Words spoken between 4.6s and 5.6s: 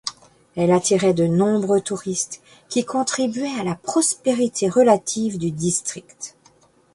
relative du